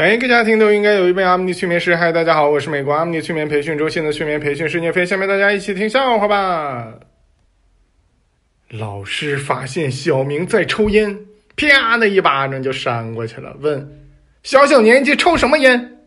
[0.00, 1.94] 每一个家庭都应该有一位阿姆尼催眠师。
[1.94, 5.04] 嗨，大家好，我是美国阿姆尼催眠培训中心的催眠培训师聂飞。
[5.04, 6.94] 下面大家一起听笑话吧。
[8.70, 14.06] 老师发现小明在抽烟，啪的一巴掌就扇过去了，问
[14.42, 15.98] ：“小小年纪抽什么烟？”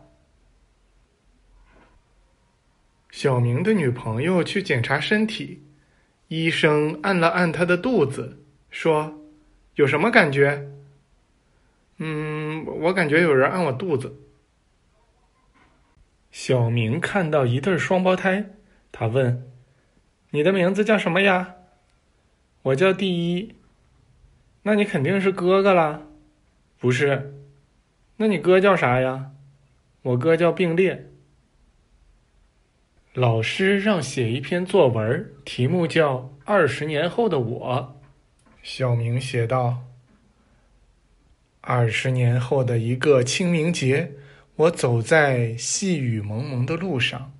[3.10, 5.60] 小明的女朋友去检查身体，
[6.28, 8.38] 医生按了按他的肚子，
[8.70, 9.12] 说
[9.74, 10.64] ：“有什么感觉？”
[11.98, 14.20] 嗯，我感觉有人按我肚子。
[16.30, 18.50] 小明看到一对双胞胎，
[18.92, 19.50] 他问
[20.30, 21.54] ：“你的名字叫什么呀
[22.62, 23.54] ？”“我叫第一。
[24.64, 26.02] ”“那你肯定是哥哥啦。
[26.78, 27.34] ”“不是。
[28.18, 29.30] ”“那你哥叫啥呀
[30.02, 31.10] ？”“我哥叫并列。”
[33.14, 37.96] 老师让写一篇作文，题目叫《二十年后的我》。
[38.62, 39.78] 小明写道。
[41.68, 44.12] 二十年后的一个清明节，
[44.54, 47.32] 我走在细雨蒙蒙的路上，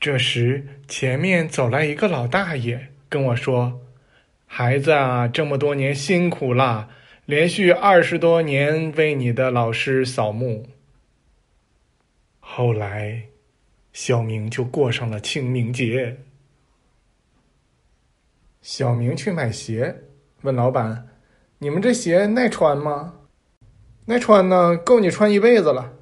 [0.00, 3.80] 这时前面走来一个老大爷，跟我说
[4.46, 6.90] ：“孩子啊，这么多年辛苦了，
[7.24, 10.66] 连续二十多年为你的老师扫墓。”
[12.40, 13.26] 后来，
[13.92, 16.16] 小明就过上了清明节。
[18.60, 19.94] 小明去买鞋，
[20.40, 21.10] 问老板
[21.58, 23.18] ：“你们这鞋耐穿吗？”
[24.04, 25.92] 那穿呢，够你穿一辈子了。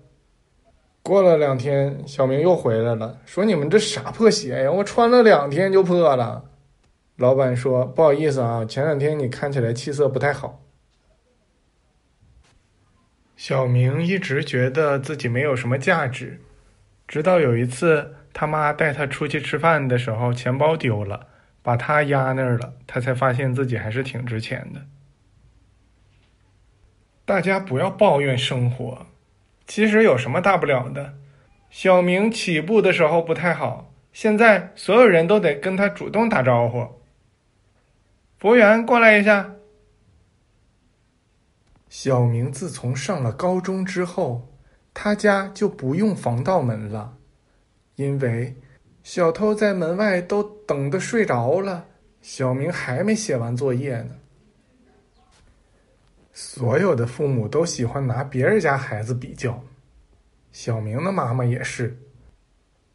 [1.02, 4.70] 过了两天，小明又回来了，说：“你们这啥破鞋呀？
[4.70, 6.44] 我穿了两天就破了。”
[7.16, 10.62] 老板说：“不好意思啊，前两天你看起来气色不太好。”
[13.36, 16.40] 小明一直觉得自己没有什么价值，
[17.08, 21.26] 直到有一次他妈带他出去吃饭的时候，钱包丢了，
[21.62, 24.80] 把他压那儿了，他才发现自己还是挺值钱的。
[27.30, 29.06] 大家不要抱怨生活，
[29.64, 31.14] 其实有什么大不了的。
[31.70, 36.88] 小明起步的时候不太好，现在所有人都得跟他主动打招呼。
[38.40, 39.54] 服务员，过来一下。
[41.88, 44.48] 小明自从上了高中之后，
[44.92, 47.14] 他家就不用防盗门了，
[47.94, 48.56] 因为
[49.04, 51.86] 小偷在门外都等的睡着了，
[52.20, 54.16] 小明还没写完作业呢。
[56.42, 59.62] 所有的父母都喜欢拿别人家孩子比较，
[60.52, 61.94] 小明的妈妈也是。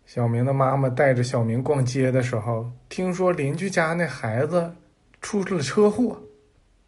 [0.07, 4.73] 小明的妈妈带着小明逛街的时候，听说邻居家那孩子
[5.21, 6.19] 出了车祸，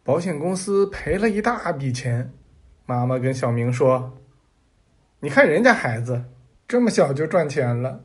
[0.02, 2.28] 保险公司赔了一大笔钱。
[2.86, 4.18] 妈妈跟小明说
[5.20, 6.24] ：“你看人家孩子
[6.66, 8.02] 这么小就赚钱了。”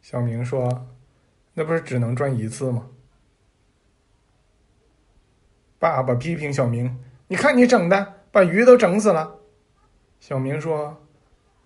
[0.00, 0.86] 小明说
[1.54, 2.86] ：“那不是只能赚一次吗？”
[5.80, 9.38] 爸爸批评小明：“你看你整的，把鱼都整死了。”
[10.20, 11.04] 小明说：“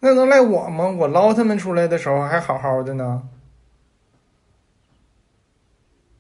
[0.01, 0.87] 那能赖我吗？
[0.87, 3.29] 我捞他们出来的时候还好好的呢。”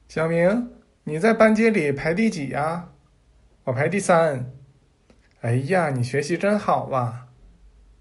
[0.08, 0.70] 小明，
[1.04, 2.90] 你在班级里排第几呀？
[3.62, 4.50] 我排第三。
[5.40, 7.28] 哎呀，你学习真好啊！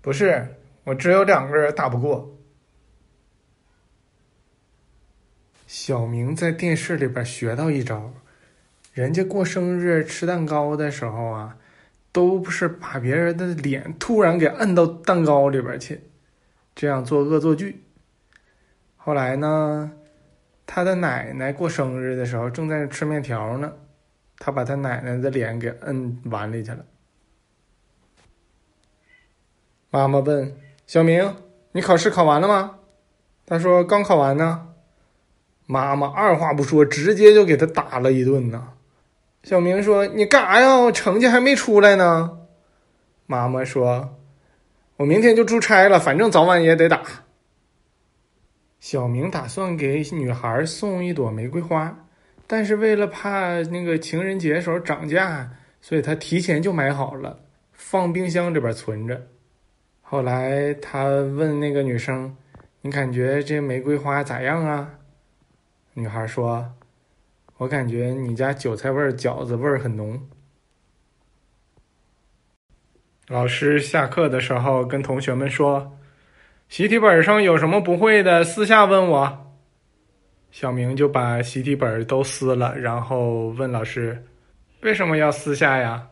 [0.01, 2.35] 不是，我只有两个人打不过。
[5.67, 8.11] 小明在电视里边学到一招。
[8.93, 11.57] 人家过生日吃蛋糕的时候啊，
[12.11, 15.99] 都不是把别人的脸突然给摁到蛋糕里边去，
[16.75, 17.83] 这样做恶作剧。
[18.95, 19.91] 后来呢，
[20.67, 23.73] 他的奶奶过生日的时候正在吃面条呢，
[24.37, 26.85] 他把他奶奶的脸给摁碗里去了。
[29.89, 30.55] 妈妈问
[30.85, 31.35] 小明
[31.73, 32.79] ：“你考试考完了吗？”
[33.45, 34.69] 他说：“刚考完呢。”
[35.65, 38.72] 妈妈二话不说，直接就给他打了一顿呢。
[39.43, 40.77] 小明说：“你干啥呀？
[40.77, 42.39] 我成绩还没出来呢。”
[43.27, 44.15] 妈妈说
[44.95, 47.03] ：“我明天就出差了，反正早晚也得打。”
[48.79, 52.05] 小明打算给女孩送一朵玫瑰花，
[52.47, 55.51] 但是为了怕那个情人节时候涨价，
[55.81, 57.39] 所以他提前就买好了，
[57.73, 59.27] 放冰箱里边存着。
[60.01, 62.33] 后来他问那个女生
[62.79, 64.89] ：“你感觉这玫瑰花咋样啊？”
[65.95, 66.73] 女孩说。
[67.63, 70.21] 我感觉你家韭菜味儿饺子味儿很浓。
[73.29, 75.97] 老师下课的时候跟同学们说
[76.67, 79.55] ：“习题本上有什么不会的，私下问我。”
[80.51, 84.25] 小明就把习题本都撕了，然后问老师
[84.83, 86.09] ：“为什么要撕下呀？”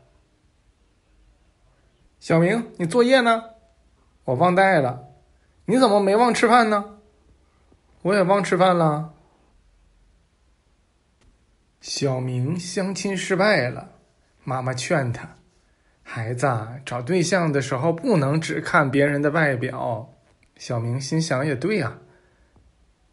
[2.21, 3.43] 小明，你作业呢？
[4.23, 5.05] 我忘带了。
[5.65, 6.97] 你怎么没忘吃饭呢？
[8.03, 9.13] 我也忘吃饭了。
[11.81, 13.89] 小明相亲失败了，
[14.43, 15.37] 妈妈劝他
[16.03, 16.47] ：“孩子
[16.85, 20.13] 找对象的时候不能只看别人的外表。
[20.57, 21.97] 小明心想也对呀，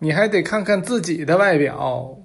[0.01, 2.19] 你还得看看自己的外表。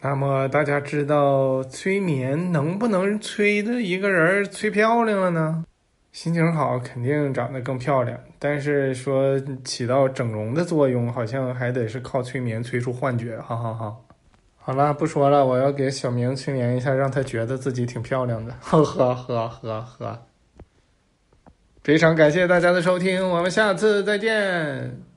[0.00, 5.64] 那么大家知道催眠能不能催的一个人催漂亮了呢？
[6.12, 13.36] 心情好肯定长得更漂亮，但是说起到整容的作用，好像还得是靠催眠催出幻觉。
[13.38, 13.96] 哈哈哈。
[14.66, 18.54] 好了，不说了，我要给小明催眠一下，让他觉得自己挺漂亮的。
[18.64, 20.26] 呵呵呵呵呵。
[21.82, 25.13] 非常感谢大家的收听，我们下次再见。